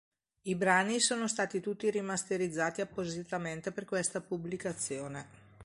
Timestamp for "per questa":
3.71-4.19